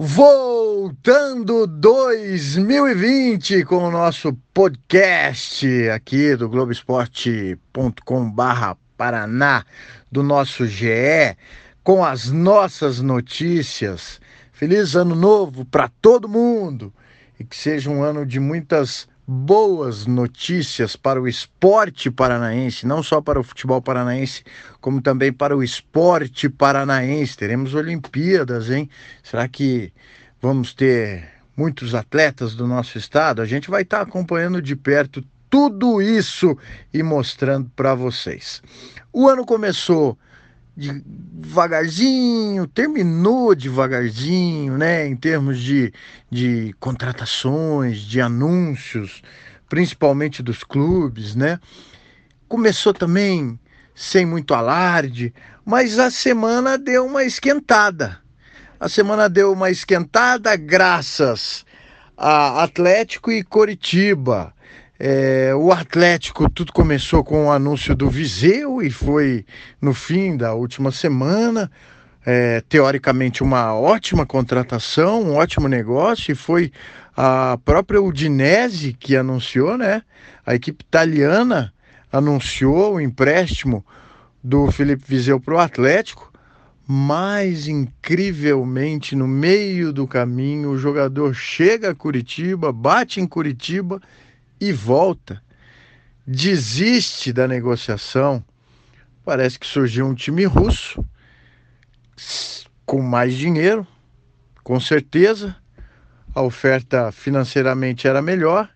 Voltando 0.00 1.66
2020 1.66 3.64
com 3.64 3.78
o 3.78 3.90
nosso 3.90 4.32
podcast 4.54 5.66
aqui 5.88 6.36
do 6.36 6.48
Globoesporte.com 6.48 8.30
barra 8.30 8.76
Paraná, 8.96 9.64
do 10.08 10.22
nosso 10.22 10.68
GE, 10.68 11.36
com 11.82 12.04
as 12.04 12.30
nossas 12.30 13.00
notícias. 13.00 14.20
Feliz 14.52 14.94
ano 14.94 15.16
novo 15.16 15.64
para 15.64 15.90
todo 16.00 16.28
mundo 16.28 16.94
e 17.36 17.42
que 17.42 17.56
seja 17.56 17.90
um 17.90 18.00
ano 18.00 18.24
de 18.24 18.38
muitas 18.38 19.08
boas 19.30 20.06
notícias 20.06 20.96
para 20.96 21.20
o 21.20 21.28
esporte 21.28 22.10
paranaense, 22.10 22.86
não 22.86 23.02
só 23.02 23.20
para 23.20 23.38
o 23.38 23.44
futebol 23.44 23.82
paranaense, 23.82 24.42
como 24.80 25.02
também 25.02 25.30
para 25.30 25.54
o 25.54 25.62
esporte 25.62 26.48
paranaense. 26.48 27.36
Teremos 27.36 27.74
Olimpíadas, 27.74 28.70
hein? 28.70 28.88
Será 29.22 29.46
que 29.46 29.92
vamos 30.40 30.72
ter 30.72 31.28
muitos 31.54 31.94
atletas 31.94 32.54
do 32.54 32.66
nosso 32.66 32.96
estado? 32.96 33.42
A 33.42 33.44
gente 33.44 33.70
vai 33.70 33.82
estar 33.82 34.00
acompanhando 34.00 34.62
de 34.62 34.74
perto 34.74 35.22
tudo 35.50 36.00
isso 36.00 36.56
e 36.92 37.02
mostrando 37.02 37.70
para 37.76 37.94
vocês. 37.94 38.62
O 39.12 39.28
ano 39.28 39.44
começou 39.44 40.16
devagarzinho, 40.78 42.66
terminou 42.68 43.54
devagarzinho, 43.54 44.78
né, 44.78 45.06
em 45.08 45.16
termos 45.16 45.60
de, 45.60 45.92
de 46.30 46.72
contratações, 46.78 47.98
de 48.00 48.20
anúncios, 48.20 49.22
principalmente 49.68 50.42
dos 50.42 50.62
clubes, 50.62 51.34
né? 51.34 51.58
Começou 52.48 52.94
também 52.94 53.58
sem 53.94 54.24
muito 54.24 54.54
alarde, 54.54 55.34
mas 55.64 55.98
a 55.98 56.10
semana 56.10 56.78
deu 56.78 57.04
uma 57.04 57.24
esquentada. 57.24 58.20
A 58.78 58.88
semana 58.88 59.28
deu 59.28 59.52
uma 59.52 59.70
esquentada 59.70 60.54
graças 60.54 61.66
a 62.16 62.62
Atlético 62.62 63.32
e 63.32 63.42
Coritiba. 63.42 64.54
É, 65.00 65.54
o 65.54 65.70
Atlético, 65.70 66.50
tudo 66.50 66.72
começou 66.72 67.22
com 67.22 67.46
o 67.46 67.52
anúncio 67.52 67.94
do 67.94 68.10
Viseu 68.10 68.82
e 68.82 68.90
foi 68.90 69.46
no 69.80 69.94
fim 69.94 70.36
da 70.36 70.54
última 70.54 70.90
semana. 70.90 71.70
É, 72.26 72.60
teoricamente, 72.68 73.42
uma 73.42 73.72
ótima 73.74 74.26
contratação, 74.26 75.22
um 75.22 75.36
ótimo 75.36 75.68
negócio, 75.68 76.32
e 76.32 76.34
foi 76.34 76.72
a 77.16 77.56
própria 77.64 78.02
Udinese 78.02 78.92
que 78.92 79.16
anunciou, 79.16 79.78
né? 79.78 80.02
A 80.44 80.54
equipe 80.54 80.84
italiana 80.84 81.72
anunciou 82.12 82.94
o 82.94 83.00
empréstimo 83.00 83.86
do 84.42 84.70
Felipe 84.72 85.04
Viseu 85.06 85.38
para 85.38 85.54
o 85.54 85.58
Atlético, 85.58 86.30
mas 86.86 87.68
incrivelmente, 87.68 89.14
no 89.14 89.28
meio 89.28 89.92
do 89.92 90.06
caminho, 90.06 90.70
o 90.70 90.78
jogador 90.78 91.34
chega 91.34 91.90
a 91.90 91.94
Curitiba, 91.94 92.72
bate 92.72 93.20
em 93.20 93.26
Curitiba 93.26 94.02
e 94.60 94.72
volta, 94.72 95.42
desiste 96.26 97.32
da 97.32 97.48
negociação. 97.48 98.44
Parece 99.24 99.58
que 99.58 99.66
surgiu 99.66 100.06
um 100.06 100.14
time 100.14 100.44
russo 100.44 101.04
com 102.84 103.00
mais 103.02 103.34
dinheiro, 103.34 103.86
com 104.62 104.80
certeza. 104.80 105.56
A 106.34 106.42
oferta 106.42 107.10
financeiramente 107.10 108.06
era 108.06 108.22
melhor 108.22 108.68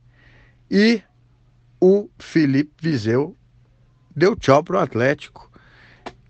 e 0.71 1.03
o 1.81 2.09
Felipe 2.19 2.73
Viseu 2.81 3.37
deu 4.15 4.37
tchau 4.37 4.63
para 4.63 4.77
o 4.77 4.81
Atlético. 4.81 5.51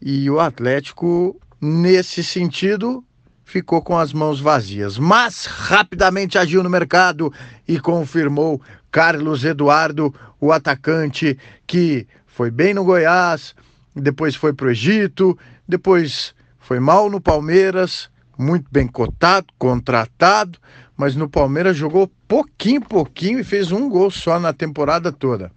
E 0.00 0.28
o 0.30 0.40
Atlético, 0.40 1.40
nesse 1.60 2.24
sentido, 2.24 3.04
ficou 3.44 3.82
com 3.82 3.96
as 3.98 4.12
mãos 4.12 4.40
vazias. 4.40 4.98
Mas 4.98 5.46
rapidamente 5.46 6.38
agiu 6.38 6.62
no 6.62 6.70
mercado 6.70 7.32
e 7.66 7.78
confirmou 7.78 8.60
Carlos 8.90 9.44
Eduardo, 9.44 10.14
o 10.40 10.52
atacante 10.52 11.38
que 11.66 12.06
foi 12.26 12.50
bem 12.50 12.74
no 12.74 12.84
Goiás, 12.84 13.54
depois 13.94 14.34
foi 14.34 14.52
para 14.52 14.66
o 14.66 14.70
Egito, 14.70 15.38
depois 15.66 16.34
foi 16.58 16.80
mal 16.80 17.10
no 17.10 17.20
Palmeiras, 17.20 18.10
muito 18.38 18.66
bem 18.70 18.86
cotado, 18.86 19.46
contratado, 19.58 20.58
mas 20.96 21.16
no 21.16 21.28
Palmeiras 21.28 21.76
jogou 21.76 22.10
pouquinho, 22.28 22.80
pouquinho 22.80 23.38
e 23.38 23.44
fez 23.44 23.72
um 23.72 23.88
gol 23.88 24.10
só 24.10 24.38
na 24.38 24.52
temporada 24.52 25.10
toda. 25.10 25.50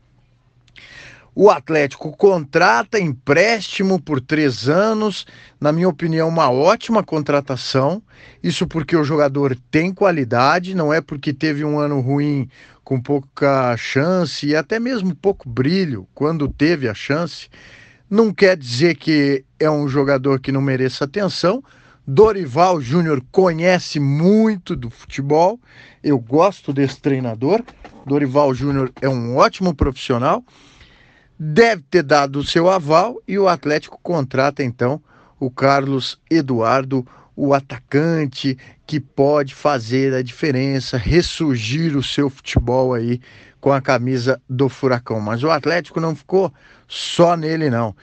O 1.38 1.50
Atlético 1.50 2.16
contrata 2.16 2.98
empréstimo 2.98 4.02
por 4.02 4.22
três 4.22 4.70
anos, 4.70 5.28
na 5.60 5.74
minha 5.74 5.90
opinião, 5.90 6.30
uma 6.30 6.50
ótima 6.50 7.04
contratação. 7.04 8.02
Isso 8.42 8.66
porque 8.66 8.96
o 8.96 9.04
jogador 9.04 9.58
tem 9.70 9.94
qualidade, 9.94 10.74
não 10.74 10.94
é 10.94 11.02
porque 11.02 11.34
teve 11.34 11.66
um 11.66 11.78
ano 11.78 12.00
ruim 12.00 12.50
com 12.86 13.02
pouca 13.02 13.76
chance 13.76 14.48
e 14.48 14.56
até 14.56 14.80
mesmo 14.80 15.14
pouco 15.14 15.50
brilho 15.50 16.08
quando 16.16 16.48
teve 16.48 16.88
a 16.88 16.94
chance. 16.94 17.50
Não 18.10 18.34
quer 18.34 18.56
dizer 18.56 18.96
que 18.96 19.44
é 19.60 19.70
um 19.70 19.90
jogador 19.90 20.40
que 20.40 20.54
não 20.54 20.62
mereça 20.62 21.04
atenção. 21.04 21.62
Dorival 22.08 22.80
Júnior 22.80 23.22
conhece 23.30 24.00
muito 24.00 24.74
do 24.74 24.90
futebol. 24.90 25.60
Eu 26.02 26.18
gosto 26.18 26.72
desse 26.72 27.02
treinador. 27.02 27.62
Dorival 28.06 28.54
Júnior 28.54 28.90
é 29.02 29.10
um 29.10 29.36
ótimo 29.36 29.76
profissional 29.76 30.42
deve 31.38 31.84
ter 31.90 32.04
dado 32.04 32.40
o 32.40 32.44
seu 32.44 32.70
aval 32.70 33.22
e 33.28 33.38
o 33.38 33.48
Atlético 33.48 34.00
contrata 34.02 34.64
então 34.64 35.02
o 35.40 35.52
Carlos 35.52 36.20
Eduardo, 36.30 37.06
o 37.36 37.54
atacante 37.54 38.58
que 38.88 39.00
pode 39.00 39.54
fazer 39.54 40.14
a 40.14 40.22
diferença, 40.22 40.98
ressurgir 40.98 41.98
o 41.98 42.04
seu 42.04 42.30
futebol 42.30 42.94
aí 42.94 43.20
com 43.60 43.72
a 43.74 43.82
camisa 43.82 44.42
do 44.50 44.70
Furacão. 44.70 45.20
Mas 45.20 45.44
o 45.44 45.50
Atlético 45.50 46.00
não 46.00 46.16
ficou 46.16 46.54
só 46.88 47.36
nele 47.36 47.70
não. 47.70 47.96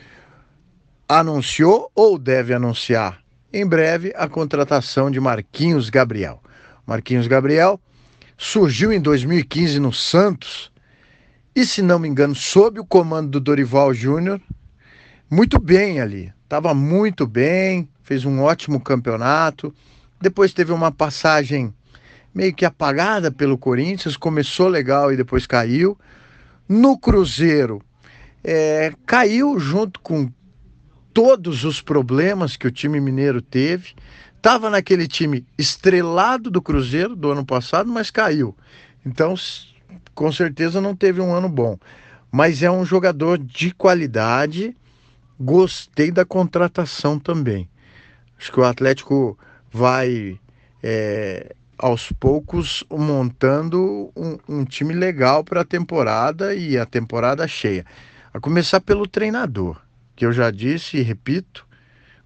Anunciou 1.08 1.90
ou 1.94 2.18
deve 2.18 2.52
anunciar 2.52 3.22
em 3.52 3.66
breve 3.66 4.12
a 4.16 4.28
contratação 4.28 5.10
de 5.10 5.20
Marquinhos 5.20 5.88
Gabriel. 5.88 6.42
Marquinhos 6.86 7.26
Gabriel 7.26 7.80
surgiu 8.36 8.92
em 8.92 9.00
2015 9.00 9.78
no 9.78 9.92
Santos 9.92 10.71
e, 11.54 11.66
se 11.66 11.82
não 11.82 11.98
me 11.98 12.08
engano, 12.08 12.34
sob 12.34 12.80
o 12.80 12.84
comando 12.84 13.30
do 13.30 13.40
Dorival 13.40 13.92
Júnior, 13.92 14.40
muito 15.30 15.58
bem 15.58 16.00
ali. 16.00 16.32
Estava 16.44 16.74
muito 16.74 17.26
bem, 17.26 17.88
fez 18.02 18.24
um 18.24 18.40
ótimo 18.40 18.80
campeonato. 18.80 19.74
Depois 20.20 20.52
teve 20.52 20.72
uma 20.72 20.90
passagem 20.90 21.72
meio 22.34 22.54
que 22.54 22.64
apagada 22.64 23.30
pelo 23.30 23.58
Corinthians, 23.58 24.16
começou 24.16 24.68
legal 24.68 25.12
e 25.12 25.16
depois 25.16 25.46
caiu. 25.46 25.98
No 26.68 26.98
Cruzeiro, 26.98 27.82
é, 28.42 28.92
caiu 29.04 29.58
junto 29.58 30.00
com 30.00 30.30
todos 31.12 31.64
os 31.64 31.82
problemas 31.82 32.56
que 32.56 32.66
o 32.66 32.72
time 32.72 33.00
mineiro 33.00 33.42
teve. 33.42 33.94
Estava 34.36 34.70
naquele 34.70 35.06
time 35.06 35.46
estrelado 35.56 36.50
do 36.50 36.62
Cruzeiro 36.62 37.14
do 37.14 37.30
ano 37.30 37.44
passado, 37.44 37.92
mas 37.92 38.10
caiu. 38.10 38.56
Então 39.04 39.34
com 40.14 40.30
certeza 40.30 40.80
não 40.80 40.94
teve 40.94 41.20
um 41.20 41.34
ano 41.34 41.48
bom, 41.48 41.78
mas 42.30 42.62
é 42.62 42.70
um 42.70 42.84
jogador 42.84 43.38
de 43.38 43.72
qualidade. 43.72 44.76
Gostei 45.38 46.10
da 46.10 46.24
contratação 46.24 47.18
também. 47.18 47.68
Acho 48.38 48.52
que 48.52 48.60
o 48.60 48.64
Atlético 48.64 49.38
vai 49.70 50.38
é, 50.82 51.54
aos 51.78 52.12
poucos 52.12 52.84
montando 52.90 54.12
um, 54.16 54.38
um 54.48 54.64
time 54.64 54.94
legal 54.94 55.42
para 55.42 55.62
a 55.62 55.64
temporada 55.64 56.54
e 56.54 56.78
a 56.78 56.86
temporada 56.86 57.46
cheia. 57.48 57.84
A 58.32 58.38
começar 58.38 58.80
pelo 58.80 59.06
treinador, 59.06 59.80
que 60.14 60.24
eu 60.24 60.32
já 60.32 60.50
disse 60.50 60.98
e 60.98 61.02
repito, 61.02 61.66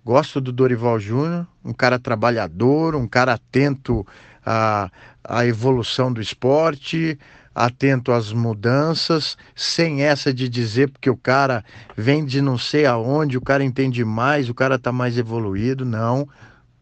gosto 0.04 0.40
do 0.40 0.52
Dorival 0.52 1.00
Júnior, 1.00 1.46
um 1.64 1.72
cara 1.72 1.98
trabalhador, 1.98 2.94
um 2.94 3.08
cara 3.08 3.32
atento 3.32 4.06
à, 4.44 4.90
à 5.24 5.46
evolução 5.46 6.12
do 6.12 6.20
esporte, 6.20 7.18
atento 7.56 8.12
às 8.12 8.34
mudanças, 8.34 9.34
sem 9.54 10.02
essa 10.02 10.32
de 10.32 10.46
dizer 10.46 10.90
porque 10.90 11.08
o 11.08 11.16
cara 11.16 11.64
vem 11.96 12.22
de 12.22 12.42
não 12.42 12.58
sei 12.58 12.84
aonde, 12.84 13.38
o 13.38 13.40
cara 13.40 13.64
entende 13.64 14.04
mais, 14.04 14.50
o 14.50 14.54
cara 14.54 14.74
está 14.74 14.92
mais 14.92 15.16
evoluído. 15.16 15.82
Não, 15.82 16.28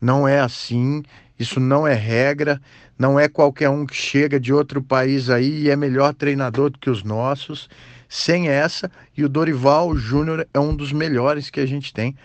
não 0.00 0.26
é 0.26 0.40
assim. 0.40 1.04
Isso 1.38 1.60
não 1.60 1.86
é 1.86 1.94
regra. 1.94 2.60
Não 2.98 3.18
é 3.18 3.28
qualquer 3.28 3.70
um 3.70 3.86
que 3.86 3.94
chega 3.94 4.40
de 4.40 4.52
outro 4.52 4.82
país 4.82 5.30
aí 5.30 5.62
e 5.62 5.70
é 5.70 5.76
melhor 5.76 6.12
treinador 6.12 6.70
do 6.70 6.78
que 6.78 6.90
os 6.90 7.04
nossos. 7.04 7.68
Sem 8.08 8.48
essa, 8.48 8.90
e 9.16 9.24
o 9.24 9.28
Dorival 9.28 9.96
Júnior 9.96 10.46
é 10.52 10.58
um 10.58 10.74
dos 10.74 10.92
melhores 10.92 11.50
que 11.50 11.60
a 11.60 11.66
gente 11.66 11.92
tem. 11.92 12.16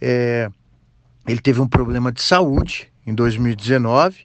É, 0.00 0.48
ele 1.26 1.40
teve 1.40 1.60
um 1.60 1.68
problema 1.68 2.12
de 2.12 2.22
saúde 2.22 2.88
em 3.04 3.14
2019, 3.14 4.24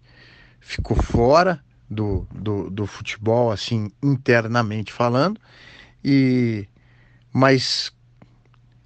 ficou 0.59 0.95
fora 0.95 1.59
do, 1.89 2.27
do, 2.33 2.69
do 2.69 2.85
futebol, 2.85 3.51
assim, 3.51 3.89
internamente 4.01 4.91
falando, 4.91 5.39
e 6.03 6.67
mas 7.31 7.91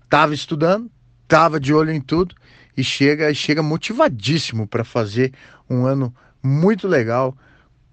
estava 0.04 0.34
estudando, 0.34 0.90
estava 1.24 1.60
de 1.60 1.74
olho 1.74 1.92
em 1.92 2.00
tudo 2.00 2.34
e 2.76 2.84
chega, 2.84 3.34
chega 3.34 3.62
motivadíssimo 3.62 4.66
para 4.66 4.84
fazer 4.84 5.34
um 5.70 5.86
ano 5.86 6.16
muito 6.42 6.88
legal 6.88 7.36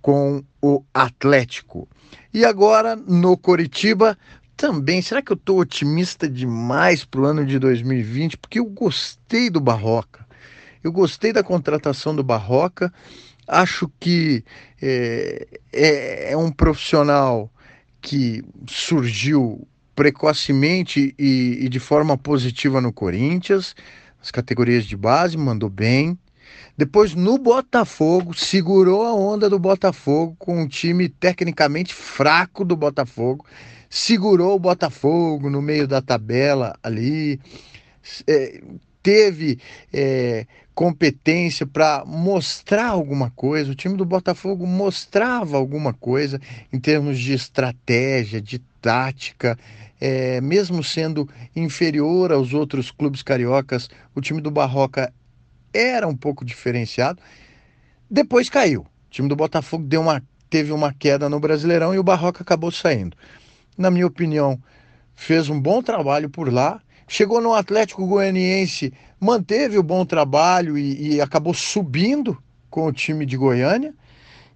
com 0.01 0.45
o 0.63 0.85
Atlético. 0.93 1.89
E 2.33 2.45
agora 2.45 2.95
no 2.95 3.37
Coritiba 3.37 4.17
também. 4.57 5.03
Será 5.03 5.23
que 5.23 5.33
eu 5.33 5.37
estou 5.37 5.59
otimista 5.59 6.29
demais 6.29 7.05
para 7.05 7.21
o 7.21 7.25
ano 7.25 7.45
de 7.45 7.59
2020? 7.59 8.37
Porque 8.37 8.59
eu 8.59 8.65
gostei 8.65 9.51
do 9.51 9.61
Barroca. 9.61 10.27
Eu 10.83 10.93
gostei 10.93 11.33
da 11.33 11.43
contratação 11.43 12.15
do 12.15 12.23
Barroca. 12.23 12.93
Acho 13.47 13.91
que 14.01 14.45
é, 14.81 15.47
é, 15.73 16.33
é 16.33 16.37
um 16.37 16.51
profissional 16.51 17.51
que 18.01 18.43
surgiu 18.67 19.67
precocemente 19.95 21.15
e, 21.19 21.59
e 21.61 21.69
de 21.69 21.79
forma 21.79 22.19
positiva 22.19 22.81
no 22.81 22.93
Corinthians, 22.93 23.75
as 24.21 24.31
categorias 24.31 24.85
de 24.85 24.97
base, 24.97 25.37
mandou 25.37 25.71
bem. 25.71 26.19
Depois 26.77 27.15
no 27.15 27.39
Botafogo, 27.39 28.35
segurou 28.35 29.05
a 29.05 29.15
onda 29.15 29.49
do 29.49 29.59
Botafogo 29.59 30.35
com 30.39 30.61
um 30.61 30.69
time 30.69 31.09
tecnicamente 31.09 31.95
fraco 31.95 32.65
do 32.65 32.77
Botafogo, 32.77 33.47
segurou 33.89 34.57
o 34.57 34.59
Botafogo 34.59 35.49
no 35.49 35.63
meio 35.63 35.87
da 35.87 36.03
tabela 36.03 36.77
ali, 36.83 37.41
é, 38.27 38.61
teve 39.03 39.61
é, 39.93 40.47
competência 40.75 41.67
para 41.67 42.05
mostrar 42.05 42.89
alguma 42.89 43.31
coisa. 43.31 43.73
O 43.73 43.75
time 43.75 43.97
do 43.97 44.05
Botafogo 44.05 44.67
mostrava 44.67 45.57
alguma 45.57 45.93
coisa 45.93 46.41
em 46.73 46.81
termos 46.81 47.19
de 47.19 47.33
estratégia, 47.33 48.41
de 48.41 48.59
tática, 48.81 49.59
é, 50.01 50.41
mesmo 50.41 50.83
sendo 50.83 51.29
inferior 51.55 52.33
aos 52.33 52.53
outros 52.53 52.91
clubes 52.91 53.23
cariocas, 53.23 53.89
o 54.15 54.21
time 54.21 54.41
do 54.41 54.51
Barroca 54.51 55.13
era 55.73 56.07
um 56.07 56.17
pouco 56.17 56.45
diferenciado. 56.45 57.21
Depois 58.11 58.51
caiu. 58.51 58.83
O 58.83 59.11
time 59.11 59.29
do 59.29 59.37
Botafogo 59.37 59.85
deu 59.85 60.03
uma, 60.03 60.23
teve 60.51 60.73
uma 60.73 60.93
queda 60.93 61.29
no 61.29 61.41
Brasileirão 61.41 61.95
e 61.95 61.99
o 61.99 62.03
Barroca 62.03 62.43
acabou 62.43 62.71
saindo. 62.71 63.17
Na 63.79 63.91
minha 63.91 64.07
opinião, 64.07 64.61
fez 65.15 65.49
um 65.49 65.61
bom 65.61 65.83
trabalho 65.83 66.29
por 66.29 66.53
lá. 66.53 66.81
Chegou 67.07 67.41
no 67.41 67.55
Atlético 67.55 68.07
Goianiense, 68.07 68.93
manteve 69.21 69.79
o 69.79 69.83
bom 69.83 70.05
trabalho 70.05 70.79
e, 70.79 71.15
e 71.15 71.21
acabou 71.21 71.55
subindo 71.55 72.37
com 72.71 72.87
o 72.87 72.93
time 72.93 73.27
de 73.27 73.37
Goiânia. 73.37 73.95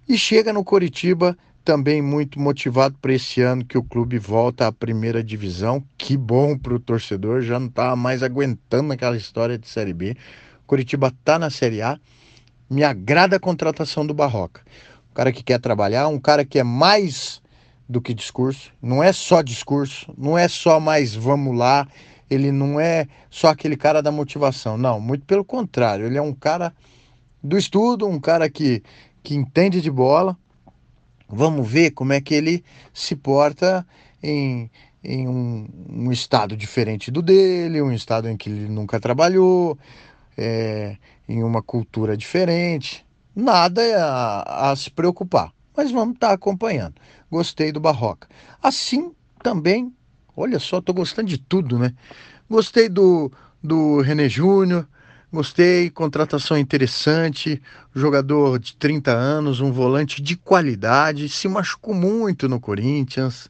E 0.07 0.17
chega 0.17 0.51
no 0.51 0.63
Coritiba 0.63 1.37
também 1.63 2.01
muito 2.01 2.39
motivado 2.39 2.97
para 2.99 3.13
esse 3.13 3.41
ano 3.41 3.63
que 3.63 3.77
o 3.77 3.83
clube 3.83 4.17
volta 4.17 4.65
à 4.65 4.71
primeira 4.71 5.23
divisão. 5.23 5.83
Que 5.97 6.17
bom 6.17 6.57
para 6.57 6.73
o 6.73 6.79
torcedor, 6.79 7.41
já 7.41 7.59
não 7.59 7.67
estava 7.67 7.95
mais 7.95 8.23
aguentando 8.23 8.91
aquela 8.91 9.15
história 9.15 9.57
de 9.57 9.67
Série 9.67 9.93
B. 9.93 10.17
Curitiba 10.65 11.07
está 11.07 11.37
na 11.37 11.49
Série 11.49 11.81
A. 11.81 11.99
Me 12.69 12.83
agrada 12.83 13.35
a 13.35 13.39
contratação 13.39 14.05
do 14.05 14.13
Barroca. 14.13 14.61
Um 15.11 15.13
cara 15.13 15.31
que 15.31 15.43
quer 15.43 15.59
trabalhar, 15.59 16.07
um 16.07 16.19
cara 16.19 16.43
que 16.43 16.57
é 16.57 16.63
mais 16.63 17.41
do 17.87 18.01
que 18.01 18.13
discurso. 18.13 18.71
Não 18.81 19.03
é 19.03 19.11
só 19.11 19.41
discurso, 19.41 20.13
não 20.17 20.37
é 20.37 20.47
só 20.47 20.79
mais 20.79 21.13
vamos 21.13 21.57
lá. 21.57 21.87
Ele 22.29 22.51
não 22.51 22.79
é 22.79 23.07
só 23.29 23.47
aquele 23.47 23.75
cara 23.75 24.01
da 24.01 24.11
motivação. 24.11 24.77
Não, 24.77 24.99
muito 24.99 25.25
pelo 25.25 25.43
contrário. 25.43 26.05
Ele 26.05 26.17
é 26.17 26.21
um 26.21 26.33
cara 26.33 26.73
do 27.43 27.57
estudo, 27.57 28.07
um 28.07 28.19
cara 28.19 28.49
que, 28.49 28.83
que 29.23 29.35
entende 29.35 29.81
de 29.81 29.89
bola 29.89 30.37
Vamos 31.31 31.69
ver 31.69 31.91
como 31.91 32.11
é 32.11 32.19
que 32.19 32.33
ele 32.33 32.63
se 32.91 33.15
porta 33.15 33.85
em, 34.21 34.69
em 35.03 35.27
um, 35.27 35.69
um, 35.87 36.11
estado 36.11 36.57
diferente 36.57 37.11
do 37.11 37.21
dele, 37.21 37.83
um 37.83 37.91
estado 37.91 38.27
em 38.27 38.35
que 38.35 38.49
ele 38.49 38.67
nunca 38.67 38.99
trabalhou, 38.99 39.77
é, 40.35 40.97
em 41.27 41.43
uma 41.43 41.61
cultura 41.61 42.17
diferente. 42.17 43.05
Nada 43.35 43.81
a, 44.03 44.71
a 44.71 44.75
se 44.75 44.89
preocupar, 44.89 45.53
mas 45.77 45.91
vamos 45.91 46.15
estar 46.15 46.29
tá 46.29 46.33
acompanhando. 46.33 46.95
Gostei 47.29 47.71
do 47.71 47.79
Barroca. 47.79 48.27
Assim 48.59 49.13
também, 49.43 49.93
olha 50.41 50.59
só, 50.59 50.79
estou 50.79 50.95
gostando 50.95 51.27
de 51.27 51.37
tudo, 51.37 51.77
né? 51.77 51.93
Gostei 52.49 52.89
do, 52.89 53.31
do 53.61 54.01
René 54.01 54.27
Júnior, 54.27 54.87
Gostei, 55.31 55.91
contratação 55.91 56.57
interessante, 56.57 57.61
jogador 57.93 58.57
de 58.57 58.75
30 58.75 59.11
anos, 59.11 59.61
um 59.61 59.71
volante 59.71 60.23
de 60.23 60.35
qualidade, 60.35 61.29
se 61.29 61.47
machucou 61.47 61.93
muito 61.93 62.49
no 62.49 62.59
Corinthians, 62.59 63.47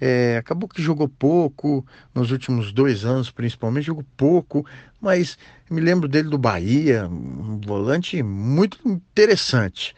é, 0.00 0.38
acabou 0.38 0.68
que 0.68 0.82
jogou 0.82 1.08
pouco, 1.08 1.86
nos 2.12 2.32
últimos 2.32 2.72
dois 2.72 3.04
anos 3.04 3.30
principalmente, 3.30 3.84
jogou 3.84 4.04
pouco, 4.16 4.66
mas 5.00 5.38
me 5.70 5.80
lembro 5.80 6.08
dele 6.08 6.28
do 6.28 6.36
Bahia, 6.36 7.06
um 7.06 7.60
volante 7.64 8.20
muito 8.24 8.80
interessante. 8.84 9.94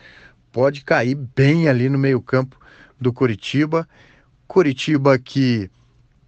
Pode 0.53 0.85
cair 0.85 1.15
bem 1.15 1.67
ali 1.67 1.88
no 1.88 1.99
meio-campo 1.99 2.59
do 3.00 3.11
Coritiba. 3.11 3.88
Coritiba 4.47 5.19
que 5.19 5.71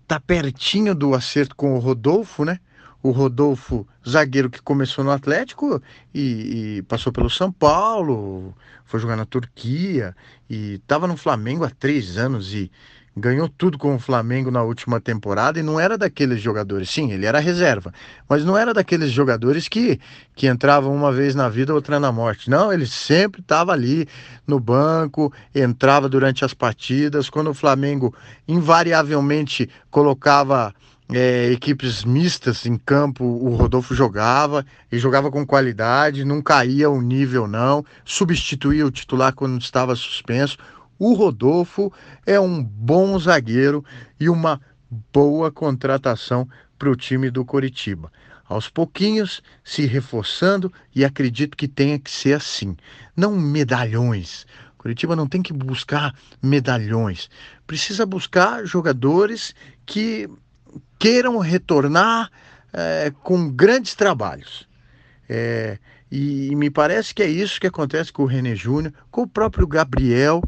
tá 0.06 0.20
pertinho 0.20 0.94
do 0.94 1.14
acerto 1.14 1.56
com 1.56 1.74
o 1.74 1.78
Rodolfo, 1.78 2.44
né? 2.44 2.58
o 3.04 3.10
Rodolfo, 3.10 3.86
zagueiro 4.08 4.48
que 4.48 4.62
começou 4.62 5.04
no 5.04 5.10
Atlético 5.10 5.80
e, 6.14 6.78
e, 6.78 6.82
passou 6.84 7.12
pelo 7.12 7.28
São 7.28 7.52
Paulo, 7.52 8.56
foi 8.86 8.98
jogar 8.98 9.14
na 9.14 9.26
Turquia 9.26 10.16
e 10.48 10.76
estava 10.76 11.06
no 11.06 11.14
Flamengo 11.14 11.64
há 11.64 11.70
três 11.70 12.16
anos 12.16 12.54
e 12.54 12.72
ganhou 13.16 13.48
tudo 13.48 13.78
com 13.78 13.94
o 13.94 13.98
Flamengo 13.98 14.50
na 14.50 14.62
última 14.62 15.00
temporada 15.00 15.58
e 15.58 15.62
não 15.62 15.78
era 15.78 15.96
daqueles 15.96 16.40
jogadores, 16.40 16.90
sim, 16.90 17.12
ele 17.12 17.26
era 17.26 17.38
reserva, 17.38 17.92
mas 18.28 18.44
não 18.44 18.58
era 18.58 18.74
daqueles 18.74 19.10
jogadores 19.10 19.68
que, 19.68 20.00
que 20.34 20.48
entravam 20.48 20.94
uma 20.94 21.12
vez 21.12 21.34
na 21.34 21.48
vida, 21.48 21.72
outra 21.72 22.00
na 22.00 22.10
morte. 22.10 22.50
Não, 22.50 22.72
ele 22.72 22.86
sempre 22.86 23.40
estava 23.40 23.72
ali 23.72 24.08
no 24.46 24.58
banco, 24.58 25.32
entrava 25.54 26.08
durante 26.08 26.44
as 26.44 26.52
partidas, 26.52 27.30
quando 27.30 27.50
o 27.50 27.54
Flamengo 27.54 28.14
invariavelmente 28.48 29.70
colocava 29.90 30.74
é, 31.12 31.50
equipes 31.52 32.04
mistas 32.04 32.64
em 32.66 32.76
campo, 32.76 33.24
o 33.24 33.54
Rodolfo 33.54 33.94
jogava 33.94 34.64
e 34.90 34.98
jogava 34.98 35.30
com 35.30 35.46
qualidade, 35.46 36.24
não 36.24 36.40
caía 36.40 36.88
o 36.88 37.00
nível 37.00 37.46
não, 37.46 37.84
substituía 38.04 38.86
o 38.86 38.90
titular 38.90 39.32
quando 39.34 39.60
estava 39.60 39.94
suspenso. 39.94 40.56
O 40.98 41.14
Rodolfo 41.14 41.92
é 42.26 42.38
um 42.38 42.62
bom 42.62 43.18
zagueiro 43.18 43.84
e 44.18 44.28
uma 44.28 44.60
boa 45.12 45.50
contratação 45.50 46.48
para 46.78 46.90
o 46.90 46.96
time 46.96 47.30
do 47.30 47.44
Coritiba. 47.44 48.12
Aos 48.46 48.68
pouquinhos 48.68 49.42
se 49.64 49.86
reforçando 49.86 50.72
e 50.94 51.04
acredito 51.04 51.56
que 51.56 51.66
tenha 51.66 51.98
que 51.98 52.10
ser 52.10 52.34
assim, 52.34 52.76
não 53.16 53.34
medalhões. 53.36 54.46
Curitiba 54.76 55.16
não 55.16 55.26
tem 55.26 55.40
que 55.40 55.52
buscar 55.52 56.14
medalhões, 56.42 57.30
precisa 57.66 58.04
buscar 58.04 58.66
jogadores 58.66 59.54
que 59.86 60.28
queiram 60.98 61.38
retornar 61.38 62.30
é, 62.70 63.10
com 63.22 63.50
grandes 63.50 63.94
trabalhos. 63.94 64.68
É, 65.26 65.78
e, 66.10 66.48
e, 66.48 66.56
me 66.56 66.68
parece 66.68 67.14
que 67.14 67.22
é 67.22 67.26
isso 67.26 67.58
que 67.58 67.66
acontece 67.66 68.12
com 68.12 68.24
o 68.24 68.26
René 68.26 68.54
Júnior, 68.54 68.92
com 69.10 69.22
o 69.22 69.28
próprio 69.28 69.66
Gabriel, 69.66 70.42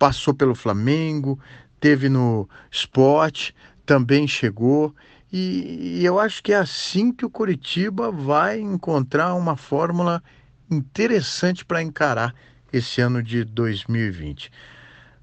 passou 0.00 0.32
pelo 0.32 0.54
Flamengo, 0.54 1.38
teve 1.78 2.08
no 2.08 2.48
esporte, 2.70 3.54
também 3.84 4.26
chegou. 4.26 4.94
E, 5.30 5.98
e 6.00 6.04
eu 6.06 6.18
acho 6.18 6.42
que 6.42 6.54
é 6.54 6.56
assim 6.56 7.12
que 7.12 7.24
o 7.24 7.30
Curitiba 7.30 8.10
vai 8.10 8.58
encontrar 8.58 9.34
uma 9.34 9.56
fórmula 9.56 10.22
interessante 10.70 11.66
para 11.66 11.82
encarar 11.82 12.34
esse 12.72 13.02
ano 13.02 13.22
de 13.22 13.44
2020. 13.44 14.50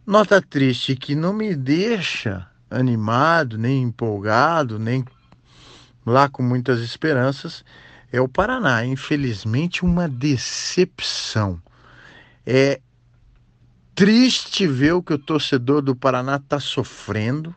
Nota 0.05 0.39
triste 0.41 0.95
que 0.95 1.15
não 1.15 1.33
me 1.33 1.55
deixa 1.55 2.47
animado, 2.69 3.57
nem 3.57 3.81
empolgado, 3.81 4.77
nem 4.77 5.03
lá 6.05 6.29
com 6.29 6.43
muitas 6.43 6.81
esperanças, 6.81 7.65
é 8.11 8.21
o 8.21 8.27
Paraná. 8.27 8.85
Infelizmente, 8.85 9.83
uma 9.83 10.07
decepção. 10.07 11.59
É 12.45 12.79
triste 13.97 14.67
ver 14.67 14.93
o 14.93 15.01
que 15.01 15.13
o 15.13 15.17
torcedor 15.17 15.81
do 15.81 15.95
Paraná 15.95 16.35
está 16.35 16.59
sofrendo. 16.59 17.53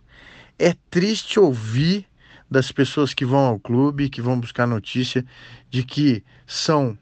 É 0.58 0.74
triste 0.90 1.38
ouvir 1.38 2.06
das 2.50 2.72
pessoas 2.72 3.12
que 3.12 3.26
vão 3.26 3.40
ao 3.40 3.60
clube, 3.60 4.08
que 4.08 4.22
vão 4.22 4.40
buscar 4.40 4.66
notícia 4.66 5.22
de 5.68 5.84
que 5.84 6.24
são 6.46 6.98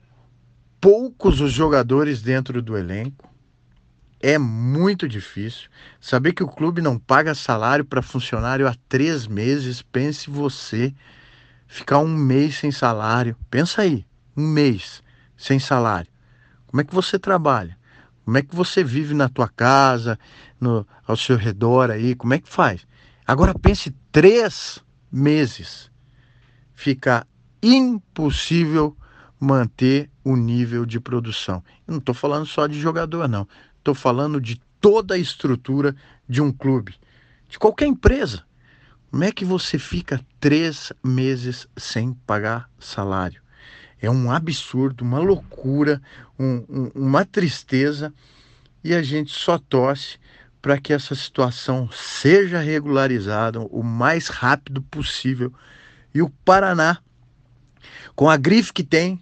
poucos 0.81 1.41
os 1.41 1.53
jogadores 1.53 2.21
dentro 2.21 2.61
do 2.61 2.77
elenco 2.77 3.29
é 4.21 4.37
muito 4.39 5.09
difícil. 5.09 5.69
Saber 6.01 6.33
que 6.33 6.43
o 6.43 6.49
clube 6.49 6.83
não 6.83 6.99
paga 6.99 7.33
salário 7.33 7.85
para 7.85 8.03
funcionário 8.03 8.67
há 8.67 8.75
três 8.89 9.29
meses, 9.29 9.83
pense 9.83 10.29
você 10.29 10.93
ficar 11.69 11.99
um 11.99 12.09
mês 12.09 12.57
sem 12.57 12.73
salário. 12.73 13.37
Pensa 13.49 13.83
aí, 13.83 14.05
um 14.37 14.49
mês 14.49 15.01
sem 15.37 15.61
salário. 15.61 16.11
Como 16.67 16.81
é 16.81 16.85
que 16.85 16.93
você 16.93 17.21
trabalha? 17.21 17.79
Como 18.29 18.37
é 18.37 18.43
que 18.43 18.55
você 18.55 18.85
vive 18.85 19.15
na 19.15 19.27
tua 19.27 19.49
casa, 19.49 20.19
no, 20.61 20.87
ao 21.07 21.17
seu 21.17 21.35
redor 21.35 21.91
aí? 21.91 22.15
Como 22.15 22.35
é 22.35 22.39
que 22.39 22.47
faz? 22.47 22.87
Agora 23.27 23.59
pense 23.59 23.91
três 24.13 24.85
meses 25.11 25.91
ficar 26.75 27.27
impossível 27.63 28.95
manter 29.41 30.11
o 30.23 30.37
nível 30.37 30.85
de 30.85 31.01
produção. 31.01 31.65
Eu 31.87 31.93
não 31.93 31.99
estou 32.01 32.15
falando 32.15 32.45
só 32.45 32.67
de 32.67 32.79
jogador, 32.79 33.27
não. 33.27 33.49
Estou 33.79 33.95
falando 33.95 34.39
de 34.43 34.61
toda 34.79 35.15
a 35.15 35.19
estrutura 35.19 35.97
de 36.29 36.43
um 36.43 36.53
clube, 36.53 36.97
de 37.49 37.59
qualquer 37.59 37.87
empresa. 37.87 38.45
Como 39.11 39.25
é 39.25 39.33
que 39.33 39.43
você 39.47 39.79
fica 39.79 40.21
três 40.39 40.93
meses 41.03 41.67
sem 41.79 42.13
pagar 42.13 42.69
salário? 42.79 43.41
É 44.01 44.11
um 44.11 44.31
absurdo, 44.31 45.03
uma 45.03 45.19
loucura, 45.19 46.01
um, 46.39 46.65
um, 46.69 46.91
uma 46.95 47.25
tristeza 47.25 48.13
e 48.83 48.95
a 48.95 49.03
gente 49.03 49.33
só 49.33 49.59
torce 49.59 50.19
para 50.63 50.79
que 50.79 50.93
essa 50.93 51.15
situação 51.15 51.89
seja 51.93 52.61
regularizada 52.61 53.61
o 53.61 53.83
mais 53.83 54.29
rápido 54.29 54.83
possível 54.83 55.53
e 56.15 56.23
o 56.23 56.31
Paraná, 56.45 56.99
com 58.15 58.29
a 58.29 58.37
grife 58.37 58.73
que 58.73 58.83
tem, 58.83 59.21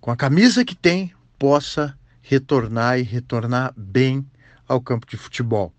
com 0.00 0.10
a 0.10 0.16
camisa 0.16 0.64
que 0.64 0.74
tem, 0.74 1.12
possa 1.38 1.98
retornar 2.22 2.98
e 2.98 3.02
retornar 3.02 3.72
bem 3.76 4.26
ao 4.66 4.80
campo 4.80 5.06
de 5.06 5.16
futebol. 5.16 5.72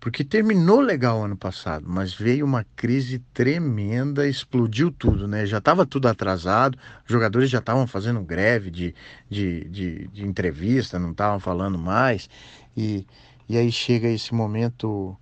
Porque 0.00 0.22
terminou 0.22 0.80
legal 0.80 1.24
ano 1.24 1.36
passado, 1.36 1.84
mas 1.88 2.14
veio 2.14 2.44
uma 2.44 2.64
crise 2.76 3.18
tremenda, 3.34 4.28
explodiu 4.28 4.92
tudo, 4.92 5.26
né? 5.26 5.44
Já 5.44 5.58
estava 5.58 5.84
tudo 5.84 6.06
atrasado, 6.06 6.78
jogadores 7.04 7.50
já 7.50 7.58
estavam 7.58 7.86
fazendo 7.86 8.20
greve 8.20 8.70
de, 8.70 8.94
de, 9.28 9.64
de, 9.64 10.08
de 10.08 10.24
entrevista, 10.24 10.98
não 10.98 11.10
estavam 11.10 11.40
falando 11.40 11.76
mais. 11.76 12.30
E, 12.76 13.04
e 13.48 13.56
aí 13.56 13.72
chega 13.72 14.08
esse 14.08 14.32
momento 14.32 15.16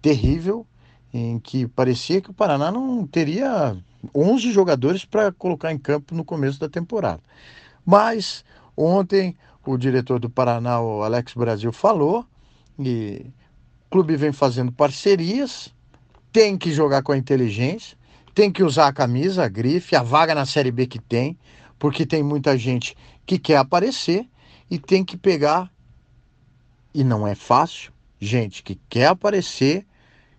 terrível 0.00 0.64
em 1.12 1.38
que 1.40 1.66
parecia 1.66 2.20
que 2.20 2.30
o 2.30 2.34
Paraná 2.34 2.70
não 2.70 3.04
teria 3.06 3.76
11 4.14 4.52
jogadores 4.52 5.04
para 5.04 5.32
colocar 5.32 5.72
em 5.72 5.78
campo 5.78 6.14
no 6.14 6.24
começo 6.24 6.60
da 6.60 6.68
temporada. 6.68 7.22
Mas 7.84 8.44
ontem 8.76 9.36
o 9.64 9.76
diretor 9.76 10.20
do 10.20 10.30
Paraná, 10.30 10.80
o 10.80 11.02
Alex 11.02 11.34
Brasil, 11.34 11.72
falou 11.72 12.24
e 12.78 13.26
clube 13.90 14.16
vem 14.16 14.32
fazendo 14.32 14.72
parcerias, 14.72 15.72
tem 16.32 16.56
que 16.56 16.72
jogar 16.72 17.02
com 17.02 17.12
a 17.12 17.16
inteligência, 17.16 17.96
tem 18.34 18.52
que 18.52 18.62
usar 18.62 18.88
a 18.88 18.92
camisa, 18.92 19.44
a 19.44 19.48
grife, 19.48 19.96
a 19.96 20.02
vaga 20.02 20.34
na 20.34 20.44
Série 20.44 20.70
B 20.70 20.86
que 20.86 20.98
tem, 20.98 21.38
porque 21.78 22.04
tem 22.04 22.22
muita 22.22 22.56
gente 22.56 22.96
que 23.24 23.38
quer 23.38 23.56
aparecer 23.56 24.28
e 24.70 24.78
tem 24.78 25.04
que 25.04 25.16
pegar, 25.16 25.70
e 26.92 27.04
não 27.04 27.26
é 27.26 27.34
fácil, 27.34 27.92
gente 28.20 28.62
que 28.62 28.78
quer 28.88 29.06
aparecer, 29.06 29.86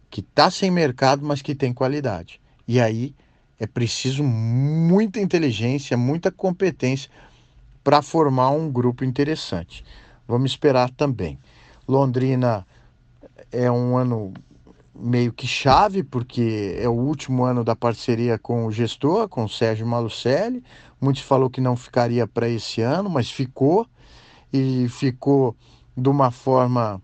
que 0.09 0.21
está 0.21 0.49
sem 0.49 0.71
mercado, 0.71 1.25
mas 1.25 1.41
que 1.41 1.55
tem 1.55 1.73
qualidade. 1.73 2.39
E 2.67 2.79
aí 2.79 3.15
é 3.59 3.65
preciso 3.65 4.23
muita 4.23 5.19
inteligência, 5.19 5.97
muita 5.97 6.31
competência 6.31 7.09
para 7.83 8.01
formar 8.01 8.51
um 8.51 8.71
grupo 8.71 9.03
interessante. 9.03 9.83
Vamos 10.27 10.51
esperar 10.51 10.89
também. 10.91 11.39
Londrina 11.87 12.65
é 13.51 13.71
um 13.71 13.97
ano 13.97 14.33
meio 14.93 15.31
que 15.31 15.45
chave, 15.45 16.03
porque 16.03 16.75
é 16.79 16.89
o 16.89 16.93
último 16.93 17.43
ano 17.43 17.63
da 17.63 17.75
parceria 17.75 18.37
com 18.37 18.65
o 18.65 18.71
gestor, 18.71 19.27
com 19.29 19.43
o 19.43 19.49
Sérgio 19.49 19.85
Malucelli. 19.85 20.63
Muitos 20.99 21.21
falou 21.21 21.49
que 21.49 21.61
não 21.61 21.75
ficaria 21.75 22.27
para 22.27 22.49
esse 22.49 22.81
ano, 22.81 23.09
mas 23.09 23.29
ficou 23.29 23.87
e 24.51 24.87
ficou 24.89 25.55
de 25.95 26.09
uma 26.09 26.31
forma 26.31 27.01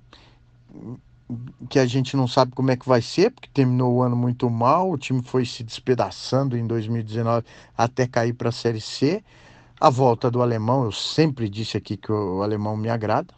que 1.70 1.80
a 1.80 1.86
gente 1.86 2.16
não 2.16 2.28
sabe 2.28 2.52
como 2.54 2.72
é 2.72 2.75
que 2.75 2.88
vai 2.88 3.02
ser, 3.02 3.32
porque 3.32 3.50
terminou 3.54 3.94
o 3.94 4.02
ano 4.04 4.16
muito 4.16 4.50
mal, 4.50 4.92
o 4.92 4.98
time 4.98 5.22
foi 5.24 5.46
se 5.46 5.63
despedaçando 5.63 6.58
em 6.58 6.66
2019 6.66 7.46
até 7.78 8.08
cair 8.08 8.34
para 8.34 8.50
a 8.50 8.52
Série 8.52 8.82
C. 8.82 9.24
A 9.80 9.90
volta 9.90 10.30
do 10.30 10.42
alemão, 10.42 10.86
eu 10.86 10.92
sempre 10.92 11.50
disse 11.50 11.78
aqui 11.78 11.98
que 11.98 12.12
o 12.12 12.42
alemão 12.42 12.78
me 12.78 12.90
agrada. 12.90 13.34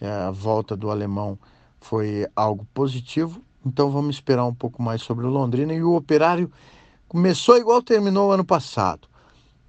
É, 0.00 0.08
a 0.08 0.30
volta 0.30 0.76
do 0.76 0.90
alemão 0.90 1.38
foi 1.80 2.26
algo 2.36 2.66
positivo. 2.72 3.42
Então 3.64 3.90
vamos 3.90 4.16
esperar 4.16 4.46
um 4.46 4.54
pouco 4.54 4.82
mais 4.82 5.02
sobre 5.02 5.26
o 5.26 5.30
Londrina. 5.30 5.72
E 5.72 5.82
o 5.82 5.94
Operário 5.94 6.50
começou 7.08 7.56
igual 7.56 7.82
terminou 7.82 8.32
ano 8.32 8.44
passado. 8.44 9.08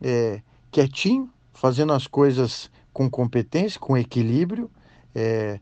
É, 0.01 0.41
quietinho, 0.71 1.29
fazendo 1.53 1.93
as 1.93 2.07
coisas 2.07 2.69
com 2.93 3.09
competência, 3.09 3.79
com 3.79 3.97
equilíbrio. 3.97 4.69
É, 5.13 5.59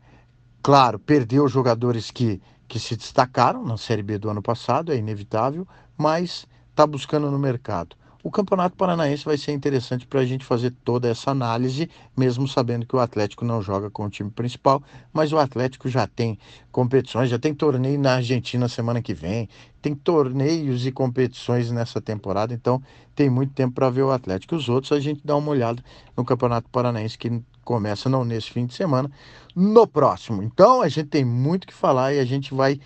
claro, 0.62 1.00
perdeu 1.00 1.48
jogadores 1.48 2.12
que, 2.12 2.42
que 2.68 2.80
se 2.80 2.96
destacaram 2.96 3.64
na 3.64 3.78
Série 3.78 4.04
B 4.04 4.18
do 4.18 4.30
ano 4.30 4.42
passado, 4.42 4.92
é 4.92 4.98
inevitável, 4.98 5.68
mas 5.98 6.48
está 6.70 6.86
buscando 6.86 7.30
no 7.30 7.40
mercado. 7.40 7.96
O 8.22 8.30
Campeonato 8.30 8.76
Paranaense 8.76 9.24
vai 9.24 9.38
ser 9.38 9.54
interessante 9.54 10.06
para 10.06 10.20
a 10.20 10.26
gente 10.26 10.44
fazer 10.44 10.72
toda 10.84 11.08
essa 11.08 11.32
análise, 11.32 11.90
mesmo 12.18 12.50
sabendo 12.50 12.86
que 12.86 12.94
o 12.94 13.00
Atlético 13.00 13.46
não 13.46 13.62
joga 13.62 13.90
com 13.90 14.04
o 14.04 14.10
time 14.10 14.30
principal, 14.30 14.84
mas 15.14 15.32
o 15.32 15.38
Atlético 15.38 15.88
já 15.88 16.06
tem 16.06 16.38
competições, 16.70 17.30
já 17.30 17.40
tem 17.40 17.54
torneio 17.54 17.98
na 17.98 18.16
Argentina 18.16 18.68
semana 18.68 19.02
que 19.02 19.14
vem, 19.14 19.48
tem 19.82 19.96
torneios 19.96 20.86
e 20.86 20.92
competições 20.92 21.72
nessa 21.72 22.02
temporada, 22.02 22.54
então 22.54 22.84
tem 23.16 23.30
muito 23.30 23.54
tempo 23.54 23.76
para 23.76 23.90
ver 23.90 24.04
o 24.04 24.12
Atlético. 24.12 24.54
Os 24.54 24.68
outros 24.68 24.92
a 24.92 25.00
gente 25.00 25.22
dá 25.24 25.38
uma 25.38 25.52
olhada 25.52 25.82
no 26.18 26.26
Campeonato 26.26 26.70
Paranaense 26.70 27.18
que 27.18 27.42
começa 27.64 28.10
não 28.10 28.26
nesse 28.26 28.52
fim 28.52 28.66
de 28.66 28.74
semana, 28.74 29.10
no 29.56 29.88
próximo. 29.88 30.44
Então 30.44 30.82
a 30.82 30.90
gente 30.90 31.08
tem 31.08 31.24
muito 31.24 31.66
que 31.66 31.74
falar 31.74 32.14
e 32.14 32.20
a 32.20 32.26
gente 32.26 32.54
vai 32.54 32.82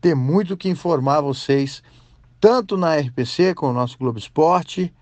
ter 0.00 0.14
muito 0.14 0.56
que 0.56 0.68
informar 0.68 1.20
vocês 1.22 1.82
tanto 2.40 2.76
na 2.76 2.96
RPC 2.96 3.54
com 3.54 3.70
o 3.70 3.72
nosso 3.72 3.98
Globo 3.98 4.18
Esporte, 4.18 4.92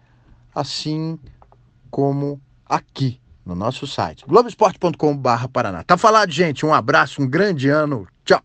assim 0.55 1.19
como 1.91 2.41
aqui 2.67 3.21
no 3.45 3.55
nosso 3.55 3.87
site, 3.87 4.25
globoesporte.com.br 4.26 5.49
Paraná. 5.53 5.85
Tá 5.85 5.97
falado, 5.97 6.31
gente. 6.31 6.64
Um 6.64 6.73
abraço, 6.73 7.21
um 7.21 7.29
grande 7.29 7.69
ano. 7.69 8.07
Tchau. 8.25 8.43